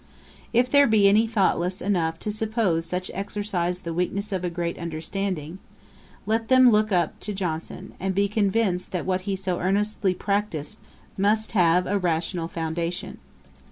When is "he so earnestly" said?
9.29-10.15